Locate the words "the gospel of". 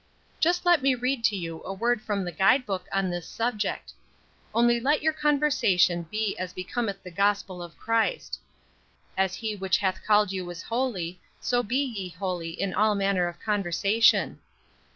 7.03-7.77